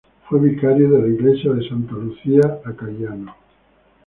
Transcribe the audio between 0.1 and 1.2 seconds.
Fue vicario de la